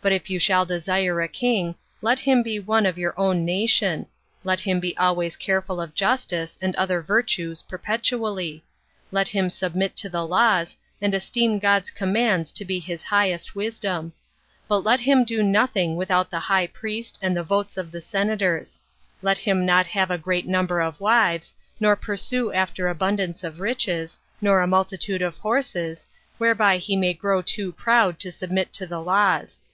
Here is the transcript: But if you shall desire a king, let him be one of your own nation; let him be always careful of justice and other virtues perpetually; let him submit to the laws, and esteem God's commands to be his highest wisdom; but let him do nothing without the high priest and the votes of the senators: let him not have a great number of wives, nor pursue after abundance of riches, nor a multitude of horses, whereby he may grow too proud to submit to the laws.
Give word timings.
But 0.00 0.12
if 0.12 0.30
you 0.30 0.38
shall 0.38 0.64
desire 0.64 1.20
a 1.20 1.28
king, 1.28 1.74
let 2.00 2.20
him 2.20 2.42
be 2.44 2.60
one 2.60 2.86
of 2.86 2.96
your 2.96 3.18
own 3.20 3.44
nation; 3.44 4.06
let 4.44 4.60
him 4.60 4.78
be 4.78 4.96
always 4.96 5.36
careful 5.36 5.80
of 5.80 5.92
justice 5.92 6.56
and 6.62 6.74
other 6.76 7.02
virtues 7.02 7.62
perpetually; 7.64 8.64
let 9.10 9.26
him 9.28 9.50
submit 9.50 9.96
to 9.96 10.08
the 10.08 10.24
laws, 10.26 10.76
and 11.02 11.12
esteem 11.12 11.58
God's 11.58 11.90
commands 11.90 12.52
to 12.52 12.64
be 12.64 12.78
his 12.78 13.02
highest 13.02 13.54
wisdom; 13.56 14.12
but 14.68 14.78
let 14.78 15.00
him 15.00 15.24
do 15.24 15.42
nothing 15.42 15.96
without 15.96 16.30
the 16.30 16.40
high 16.40 16.68
priest 16.68 17.18
and 17.20 17.36
the 17.36 17.42
votes 17.42 17.76
of 17.76 17.90
the 17.90 18.00
senators: 18.00 18.80
let 19.20 19.36
him 19.38 19.66
not 19.66 19.88
have 19.88 20.10
a 20.12 20.16
great 20.16 20.46
number 20.46 20.80
of 20.80 21.00
wives, 21.00 21.54
nor 21.80 21.96
pursue 21.96 22.50
after 22.52 22.88
abundance 22.88 23.42
of 23.44 23.58
riches, 23.60 24.16
nor 24.40 24.62
a 24.62 24.66
multitude 24.66 25.20
of 25.22 25.36
horses, 25.38 26.06
whereby 26.38 26.78
he 26.78 26.96
may 26.96 27.12
grow 27.12 27.42
too 27.42 27.72
proud 27.72 28.18
to 28.20 28.30
submit 28.32 28.72
to 28.72 28.86
the 28.86 29.00
laws. 29.00 29.60